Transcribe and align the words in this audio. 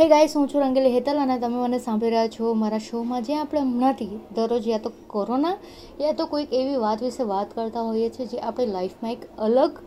હે 0.00 0.08
ગાઈસ 0.08 0.36
હું 0.36 0.48
છું 0.48 0.60
રંગેલી 0.62 0.90
હેતલ 0.90 1.18
અને 1.18 1.38
તમે 1.38 1.56
મને 1.56 1.78
સાંભળી 1.78 2.10
રહ્યા 2.10 2.28
છો 2.28 2.52
મારા 2.54 2.78
શોમાં. 2.78 3.22
જ્યાં 3.22 3.40
આપણે 3.40 3.60
હમણાંથી 3.60 4.20
દરરોજ 4.34 4.68
યા 4.68 4.78
તો 4.78 4.92
કોરોના 5.06 5.56
યા 6.00 6.12
તો 6.12 6.26
કોઈક 6.26 6.52
એવી 6.52 6.76
વાત 6.76 7.02
વિશે 7.02 7.22
વાત 7.22 7.54
કરતા 7.54 7.80
હોઈએ 7.80 8.08
છીએ 8.08 8.26
જે 8.26 8.38
આપણી 8.38 8.66
લાઈફમાં 8.66 9.12
એક 9.12 9.18
અલગ, 9.38 9.78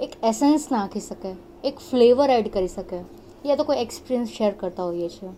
એક 0.00 0.12
એસેન્સ 0.24 0.68
નાખી 0.72 1.00
શકે. 1.00 1.32
એક 1.64 1.78
ફ્લેવર 1.90 2.30
એડ 2.30 2.52
કરી 2.52 2.68
શકે. 2.68 3.00
યા 3.46 3.56
તો 3.56 3.64
કોઈ 3.64 3.76
એક્સપિરિયન્સ 3.76 4.28
શેર 4.28 4.52
કરતા 4.52 4.84
હોઈએ 4.84 5.08
છીએ. 5.08 5.30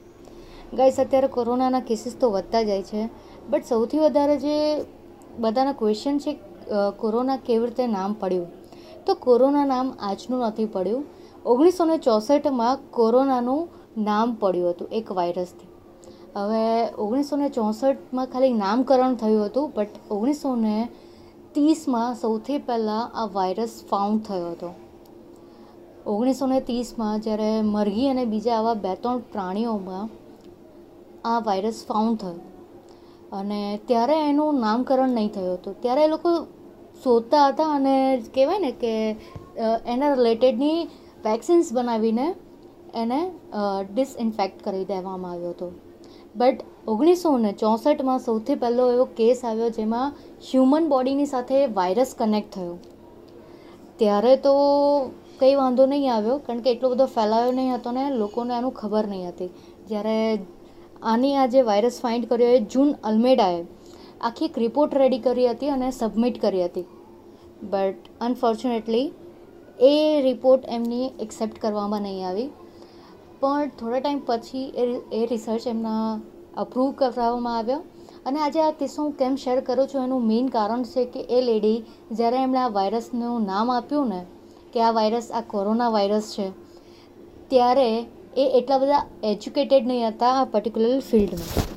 ગાઈસ 0.76 1.00
અત્યારે 1.00 1.28
કોરોનાના 1.28 1.80
કેસીસ 1.80 2.16
તો 2.20 2.30
વધતા 2.30 2.62
જાય 2.62 2.82
છે 2.82 3.08
બટ 3.48 3.64
સૌથી 3.64 3.98
વધારે 3.98 4.36
જે 4.36 4.84
બધાના 5.38 5.72
ક્વેશ્ચન 5.72 6.18
છે 6.18 6.38
કોરોના 6.96 7.36
કેવી 7.36 7.66
રીતે 7.66 7.86
નામ 7.86 8.12
પડ્યું? 8.12 8.46
તો 9.06 9.14
કોરોના 9.14 9.64
નામ 9.64 9.96
આજનું 10.00 10.40
નથી 10.40 10.64
પડ્યું. 10.66 11.04
ઓગણીસો 11.46 11.84
ને 11.84 11.98
ચોસઠમાં 11.98 12.78
કોરોનાનું 12.90 13.79
નામ 13.98 14.34
પડ્યું 14.34 14.70
હતું, 14.70 14.88
એક 14.92 15.12
વાયરસથી. 15.12 15.68
હવે 16.36 16.64
ઓગણીસો 16.98 17.36
ને 17.36 17.48
ચોસઠમાં 17.48 18.26
ખાલી 18.26 18.52
નામકરણ 18.52 19.14
થયું 19.14 19.46
હતું, 19.46 19.72
બટ 19.76 19.94
ઓગણીસો 20.10 20.54
ને 20.56 20.88
ત્રીસમાં 21.54 22.14
સૌથી 22.14 22.58
પહેલાં 22.58 23.10
આ 23.14 23.26
વાયરસ 23.32 23.84
ફાઉન્ડ 23.90 24.22
થયો 24.22 24.50
હતો. 24.50 24.70
ઓગણીસો 26.06 26.46
ને 26.46 26.60
ત્રીસમાં 26.60 27.20
જ્યારે 27.20 27.62
મરઘી 27.62 28.08
અને 28.08 28.24
બીજા 28.24 28.56
આવા 28.58 28.74
બે 28.74 28.94
ત્રણ 28.94 29.18
પ્રાણીઓમાં 29.32 30.06
આ 31.24 31.40
વાયરસ 31.40 31.84
ફાઉન્ડ 31.88 32.18
થયો. 32.18 32.38
અને 33.32 33.80
ત્યારે 33.86 34.16
એનું 34.28 34.60
નામકરણ 34.60 35.10
નહીં 35.10 35.28
થયું 35.28 35.56
હતું. 35.58 35.74
ત્યારે 35.82 36.04
એ 36.04 36.08
લોકો 36.08 36.30
શોધતા 37.02 37.46
હતા 37.48 37.74
અને 37.74 38.22
કહેવાય 38.34 38.58
ને 38.58 38.72
કે 38.72 38.92
એના 39.86 40.14
રિલેટેડની 40.14 40.78
વેક્સિન્સ 41.24 41.72
બનાવીને 41.72 42.34
એને 43.02 43.20
ડિસઇન્ફેક્ટ 43.88 44.58
કરી 44.66 44.84
દેવામાં 44.90 45.32
આવ્યો 45.34 45.54
હતો. 45.54 45.68
બટ 46.36 46.58
ઓગણીસો 46.92 47.30
ને 47.44 47.52
ચોસઠમાં 47.62 48.20
સૌથી 48.26 48.58
પહેલો 48.62 48.84
એવો 48.94 49.06
કેસ 49.18 49.40
આવ્યો 49.44 49.70
જેમાં 49.78 50.14
હ્યુમન 50.48 50.84
બોડીની 50.92 51.32
સાથે 51.32 51.58
વાયરસ 51.78 52.12
કનેક્ટ 52.20 52.52
થયો. 52.56 52.76
ત્યારે 53.98 54.34
તો 54.44 54.54
કંઈ 55.40 55.56
વાંધો 55.60 55.84
નહીં 55.90 56.12
આવ્યો, 56.14 56.38
કારણ 56.46 56.62
કે 56.64 56.70
એટલો 56.74 56.88
બધો 56.92 57.06
ફેલાયો 57.16 57.52
નહીં 57.58 57.74
હતો 57.76 57.90
ને, 57.98 58.04
લોકોને 58.20 58.52
આનું 58.54 58.74
ખબર 58.80 59.04
નહીં 59.12 59.28
હતી. 59.32 59.50
જ્યારે 59.88 60.16
આની 61.12 61.34
આ 61.42 61.46
જે 61.54 61.60
વાયરસ 61.68 61.98
ફાઇન્ડ 62.04 62.30
કર્યો 62.30 62.54
એ 62.56 62.60
જૂન 62.72 62.90
અલ્મેડાએ 63.10 63.60
આખી 64.28 64.48
એક 64.50 64.56
રિપોર્ટ 64.64 64.96
રેડી 65.02 65.22
કરી 65.26 65.48
હતી 65.52 65.70
અને 65.76 65.88
સબમિટ 65.90 66.36
કરી 66.44 66.64
હતી. 66.68 66.86
બટ 67.72 68.02
અનફોર્ચ્યુનેટલી 68.26 69.06
એ 69.88 69.94
રિપોર્ટ 70.26 70.64
એમની 70.76 71.06
એક્સેપ્ટ 71.24 71.56
કરવામાં 71.62 72.04
નહીં 72.06 72.26
આવી. 72.30 72.48
પણ 73.40 73.70
થોડા 73.78 74.00
ટાઈમ 74.00 74.20
પછી 74.26 74.66
એ 74.76 74.84
એ 75.12 75.26
રિસર્ચ 75.26 75.66
એમના 75.66 76.20
અપ્રૂવ 76.56 76.90
કરાવવામાં 76.92 77.56
આવ્યો. 77.58 77.80
અને 78.26 78.40
આજે 78.40 78.60
આ 78.60 78.70
કિસ્સો 78.70 79.02
હું 79.02 79.12
કેમ 79.12 79.36
શેર 79.36 79.60
કરું 79.60 79.88
છું 79.88 80.04
એનું 80.04 80.26
મેઇન 80.26 80.48
કારણ 80.48 80.82
છે 80.82 81.04
કે 81.04 81.20
એ 81.20 81.40
લેડી 81.40 81.78
જ્યારે 82.12 82.36
એમણે 82.36 82.58
આ 82.58 82.68
વાયરસનું 82.68 83.46
નામ 83.46 83.70
આપ્યું 83.70 84.08
ને, 84.08 84.20
કે 84.72 84.80
આ 84.80 84.90
વાયરસ 84.90 85.30
આ 85.32 85.40
કોરોના 85.40 85.88
વાયરસ 85.88 86.34
છે, 86.38 86.48
ત્યારે 87.48 87.88
એ 88.36 88.44
એટલા 88.58 88.78
બધા 88.78 89.06
એજ્યુકેટેડ 89.22 89.86
નહીં 89.86 90.08
હતા 90.08 90.32
આ 90.32 90.44
પર્ટિક્યુલર 90.44 91.00
ફિલ્ડમાં 91.00 91.68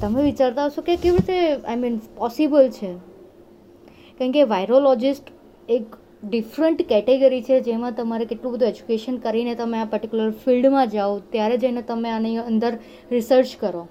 તમે 0.00 0.22
વિચારતા 0.22 0.66
હશો 0.66 0.82
કે 0.82 0.96
કેવી 0.96 1.16
રીતે 1.16 1.38
આઈ 1.52 1.76
મીન 1.76 2.00
પોસિબલ 2.16 2.68
છે? 2.70 2.90
કારણ 4.18 4.32
કે 4.32 4.42
વાયરોલોજિસ્ટ 4.42 5.26
એક 5.68 5.84
ડિફરન્ટ 6.30 6.80
કેટેગરી 6.92 7.42
છે, 7.48 7.56
જેમાં 7.66 7.96
તમારે 7.98 8.24
કેટલું 8.30 8.52
બધું 8.54 8.68
એજ્યુકેશન 8.72 9.18
કરીને 9.24 9.54
તમે 9.60 9.82
આ 9.82 9.90
પર્ટિક્યુલર 9.92 10.32
ફિલ્ડમાં 10.44 10.88
જાઓ, 10.94 11.12
ત્યારે 11.34 11.58
જઈને 11.64 11.82
તમે 11.90 12.10
આની 12.14 12.38
અંદર 12.44 12.72
રિસર્ચ 13.12 13.52
કરો. 13.60 13.82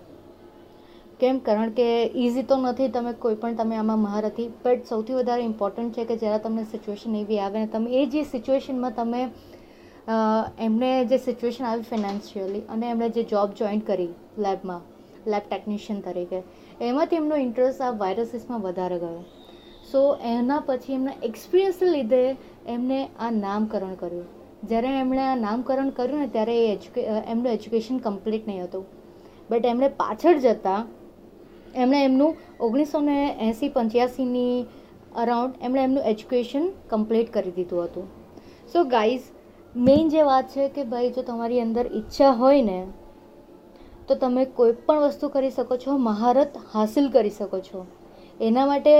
કેમ? 1.19 1.37
કારણ 1.47 1.69
કે 1.77 1.87
ઇઝી 2.23 2.45
તો 2.47 2.55
નથી 2.61 2.89
તમે 2.95 3.13
કોઈ 3.25 3.37
પણ, 3.43 3.55
તમે 3.59 3.75
આમાં 3.81 4.01
મહારથી 4.05 4.47
બટ 4.63 4.91
સૌથી 4.91 5.17
વધારે 5.19 5.45
ઇમ્પોર્ટન્ટ 5.49 5.99
છે 5.99 6.07
કે 6.09 6.17
જ્યારે 6.23 6.41
તમને 6.45 6.65
સિચ્યુએશન 6.73 7.15
એવી 7.21 7.39
આવે 7.43 7.59
ને, 7.59 7.67
તમે 7.75 8.01
એ 8.01 8.03
જે 8.15 8.25
સિચ્યુએશનમાં 8.33 8.97
તમે 8.99 9.21
એમને 10.67 10.91
જે 11.13 11.17
સિચ્યુએશન 11.27 11.69
આવી 11.69 11.87
ફિનાન્શિયલી 11.93 12.63
અને 12.73 12.85
એમણે 12.89 13.09
જે 13.15 13.23
જોબ 13.31 13.55
જોઈન 13.61 13.81
કરી 13.87 14.11
લેબમાં 14.47 14.83
લેબ 15.33 15.47
ટેકનિશિયન 15.47 16.03
તરીકે, 16.09 16.43
એમાંથી 16.89 17.21
એમનો 17.23 17.41
ઇન્ટરેસ્ટ 17.45 17.81
આ 17.81 17.95
વાયરસીસમાં 18.03 18.61
વધારે 18.67 18.99
ગયો. 19.03 19.23
સો 19.91 20.01
એના 20.31 20.61
પછી 20.67 20.97
એમના 20.99 21.15
એક્સપિરિયન્સને 21.29 21.87
લીધે 21.95 22.21
એમને 22.75 22.99
આ 23.19 23.31
નામકરણ 23.39 23.95
કર્યું. 24.01 24.27
જ્યારે 24.69 24.91
એમણે 25.01 25.23
આ 25.23 25.35
નામકરણ 25.41 25.91
કર્યું 25.97 26.21
ને 26.23 26.29
ત્યારે 26.35 26.55
એ 26.65 27.05
એમનું 27.31 27.51
એજ્યુકેશન 27.53 27.97
કમ્પ્લીટ 28.05 28.47
નહીં 28.49 28.63
હતું. 28.63 28.85
બટ 29.49 29.65
એમણે 29.73 29.89
પાછળ 30.01 30.39
જતાં 30.45 30.87
એમણે 31.75 31.99
એમનું 32.07 32.31
ઓગણીસો 32.67 33.01
ને 33.09 33.17
એંસી 33.47 33.69
પંચ્યાસીની 33.75 34.57
અરાઉન્ડ 35.23 35.53
એમણે 35.61 35.81
એમનું 35.87 36.07
એજ્યુકેશન 36.11 36.65
કમ્પ્લીટ 36.91 37.29
કરી 37.35 37.55
દીધું 37.57 37.83
હતું. 37.87 38.05
સો 38.71 38.83
ગાઈઝ 38.95 39.25
મેઇન 39.75 40.09
જે 40.09 40.23
વાત 40.29 40.47
છે 40.53 40.69
કે 40.75 40.87
ભાઈ 40.91 41.11
જો 41.15 41.21
તમારી 41.29 41.61
અંદર 41.65 41.85
ઈચ્છા 41.91 42.31
હોય 42.41 42.63
ને, 42.69 42.79
તો 44.07 44.15
તમે 44.15 44.43
કોઈ 44.57 44.73
પણ 44.87 45.05
વસ્તુ 45.05 45.29
કરી 45.35 45.53
શકો 45.57 45.77
છો, 45.83 45.97
મહારત 46.09 46.59
હાસિલ 46.73 47.07
કરી 47.15 47.35
શકો 47.37 47.59
છો. 47.67 47.85
એના 48.41 48.65
માટે 48.71 48.93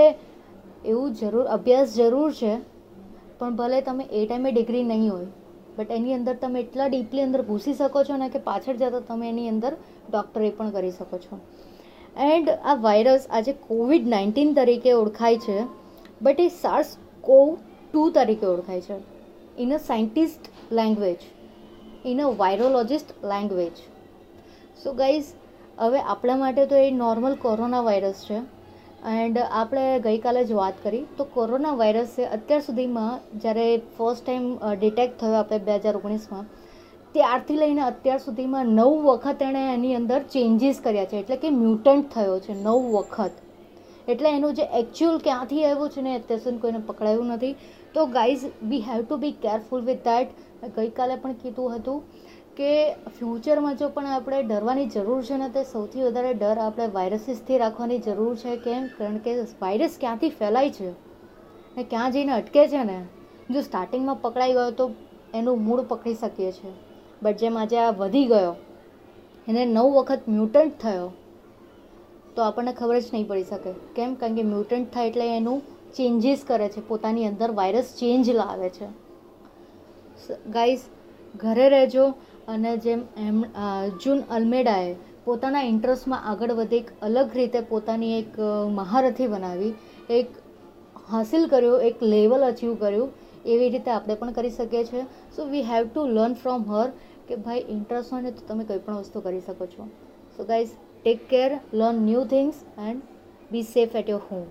એવું 0.85 1.13
જરૂર, 1.19 1.45
અભ્યાસ 1.55 1.95
જરૂર 1.97 2.31
છે, 2.39 2.53
પણ 3.39 3.55
ભલે 3.59 3.81
તમે 3.81 4.03
એ 4.11 4.21
ટાઈમે 4.25 4.49
ડિગ્રી 4.51 4.85
નહીં 4.91 5.09
હોય 5.09 5.29
બટ 5.77 5.95
એની 5.97 6.15
અંદર 6.17 6.35
તમે 6.41 6.59
એટલા 6.59 6.87
ડીપલી 6.89 7.23
અંદર 7.27 7.41
ઘૂસી 7.47 7.75
શકો 7.79 8.03
છો 8.09 8.17
ને 8.17 8.27
કે 8.33 8.41
પાછળ 8.43 8.77
જતાં 8.81 9.07
તમે 9.07 9.29
એની 9.29 9.49
અંદર 9.53 9.71
ડૉક્ટરે 10.09 10.51
પણ 10.57 10.69
કરી 10.75 10.93
શકો 10.97 11.17
છો. 11.23 11.39
એન્ડ 12.27 12.47
આ 12.49 12.75
વાયરસ 12.85 13.25
આજે 13.29 13.53
કોવિડ 13.67 14.11
નાઇન્ટીન 14.13 14.53
તરીકે 14.59 14.91
ઓળખાય 14.93 15.41
છે 15.45 15.57
બટ 16.21 16.39
એ 16.39 16.49
સાર્સ 16.59 16.91
કોવ 17.23 17.47
ટુ 17.91 18.05
તરીકે 18.17 18.45
ઓળખાય 18.51 18.85
છે. 18.87 18.97
In 19.63 19.69
a 19.71 19.79
scientist 19.87 20.51
language 20.71 21.25
in 22.05 22.21
a 22.21 22.31
virologist 22.41 23.13
language 23.31 23.83
so 24.83 24.93
guys 25.01 25.29
હવે 25.79 25.99
આપણા 26.05 26.41
માટે 26.43 26.63
તો 26.71 26.83
એ 26.85 26.91
નોર્મલ 27.03 27.35
કોરોના 27.45 27.83
વાયરસ 27.89 28.21
છે. 28.27 28.39
એન્ડ 29.05 29.37
આપણે 29.37 29.81
ગઈકાલે 30.03 30.39
જ 30.41 30.55
વાત 30.59 30.77
કરી 30.83 31.01
તો 31.17 31.25
કોરોના 31.33 31.73
વાયરસે 31.81 32.21
અત્યાર 32.37 32.63
સુધીમાં 32.67 33.19
જ્યારે 33.41 33.65
ફર્સ્ટ 33.97 34.23
ટાઈમ 34.23 34.47
ડિટેક્ટ 34.79 35.19
થયો 35.19 35.35
આપણે 35.39 35.59
બે 35.67 35.75
હજાર 35.83 35.99
ઓગણીસમાં, 35.99 36.47
ત્યારથી 37.15 37.59
લઈને 37.59 37.83
અત્યાર 37.89 38.23
સુધીમાં 38.23 38.71
નવ 38.77 38.95
વખત 39.07 39.45
એણે 39.49 39.63
એની 39.73 39.95
અંદર 39.99 40.19
ચેન્જીસ 40.35 40.81
કર્યા 40.85 41.09
છે. 41.11 41.21
એટલે 41.21 41.37
કે 41.43 41.51
મ્યુટન્ટ 41.59 42.09
થયો 42.15 42.39
છે, 42.45 42.53
નવ 42.55 42.81
વખત. 42.95 43.35
એટલે 44.07 44.29
એનું 44.31 44.57
જે 44.57 44.65
એકચ્યુઅલ 44.81 45.21
ક્યાંથી 45.27 45.63
આવ્યું 45.65 45.93
છે 45.95 46.05
ને 46.07 46.17
અત્યાર 46.19 46.41
સુધી 46.45 46.63
કોઈને 46.65 46.81
પકડાયું 46.89 47.31
નથી. 47.35 47.55
તો 47.93 48.07
guys 48.17 48.45
we 48.69 48.83
have 48.89 49.05
to 49.05 49.21
be 49.23 49.35
careful 49.45 49.87
with 49.89 50.03
that 50.09 50.29
ગઈકાલે 50.77 51.15
પણ 51.21 51.37
કીધું 51.43 51.77
હતું 51.77 51.99
કે 52.57 52.93
ફ્યુચરમાં 53.17 53.77
જો 53.77 53.89
પણ 53.89 54.07
આપણે 54.07 54.43
ડરવાની 54.43 54.85
જરૂર 54.87 55.21
છે 55.23 55.37
ને, 55.37 55.49
તે 55.49 55.63
સૌથી 55.63 56.03
વધારે 56.03 56.33
ડર 56.33 56.57
આપણે 56.57 56.87
વાયરસીસથી 56.87 57.57
રાખવાની 57.57 57.99
જરૂર 57.99 58.35
છે. 58.35 58.55
કેમ? 58.57 58.87
કારણ 58.97 59.17
કે 59.17 59.33
વાયરસ 59.61 59.97
ક્યાંથી 59.99 60.29
ફેલાય 60.29 60.69
છે? 60.69 60.89
ને 61.77 61.83
ક્યાં 61.83 62.11
જઈને 62.11 62.31
અટકે 62.31 62.67
છે 62.67 62.83
ને? 62.83 62.99
જો 63.49 63.61
સ્ટાર્ટિંગમાં 63.61 64.21
પકડાઈ 64.21 64.53
ગયો 64.53 64.71
તો 64.71 64.89
એનું 65.33 65.63
મૂળ 65.63 65.81
પકડી 65.81 66.13
શકીએ 66.13 66.51
છીએ 66.51 66.73
બટ 67.23 67.37
જેમ 67.37 67.57
આજે 67.57 67.77
આ 67.77 67.91
વધી 67.91 68.25
ગયો, 68.25 68.55
એને 69.47 69.65
નવ 69.65 69.85
વખત 69.95 70.27
મ્યુટન્ટ 70.27 70.79
થયો, 70.81 71.11
તો 72.35 72.41
આપણને 72.41 72.73
ખબર 72.73 72.99
જ 72.99 73.03
નહીં 73.13 73.27
પડી 73.27 73.43
શકે. 73.43 73.71
કેમ? 73.95 74.15
કારણ 74.15 74.35
કે 74.35 74.43
મ્યુટન્ટ 74.43 74.93
થાય 74.93 75.07
એટલે 75.07 75.27
એનું 75.37 75.61
ચેન્જીસ 75.93 76.43
કરે 76.47 76.67
છે. 76.69 76.87
પોતાની 76.87 77.27
અંદર 77.27 77.51
વાયરસ 77.51 77.93
ચેન્જ 77.99 78.29
લાવે 78.31 78.69
છે. 78.69 78.87
ગાઈઝ 80.49 80.81
ઘરે 81.35 81.67
રહેજો. 81.69 82.05
અને 82.47 82.71
જેમ 82.77 83.03
એમ 83.17 83.37
જૂન 84.01 84.23
અલ્મેડાએ 84.31 84.89
પોતાના 85.25 85.63
ઇન્ટરેસ્ટમાં 85.63 86.25
આગળ 86.31 86.53
વધી 86.53 86.81
એક 86.83 86.89
અલગ 87.01 87.37
રીતે 87.39 87.59
પોતાની 87.69 88.17
એક 88.17 88.39
મહારથી 88.71 89.27
બનાવી, 89.27 89.73
એક 90.09 90.27
હાસિલ 91.09 91.47
કર્યો, 91.47 91.79
એક 91.79 92.03
લેવલ 92.03 92.47
અચીવ 92.49 92.75
કર્યું, 92.75 93.09
એવી 93.45 93.69
રીતે 93.69 93.91
આપણે 93.91 94.15
પણ 94.15 94.31
કરી 94.31 94.49
શકીએ 94.51 94.83
છીએ. 94.83 95.05
So 95.35 95.45
we 95.45 95.63
have 95.63 95.87
to 95.87 96.07
learn 96.07 96.35
from 96.35 96.67
her 96.71 96.89
કે 97.27 97.35
ભાઈ 97.37 97.65
ઇન્ટરેસ્ટ 97.69 98.11
હોય 98.11 98.23
ને 98.23 98.31
તો 98.31 98.47
તમે 98.47 98.63
કંઈ 98.63 98.83
પણ 98.85 99.01
વસ્તુ 99.01 99.25
કરી 99.25 99.43
શકો 99.47 99.65
છો. 99.67 99.89
So 100.37 100.43
guys 100.43 100.77
take 101.01 101.27
care 101.29 101.49
learn 101.73 102.05
new 102.05 102.23
things 102.27 102.63
and 102.87 103.01
be 103.51 103.65
safe 103.73 103.95
at 103.95 104.09
your 104.09 104.23
home 104.31 104.45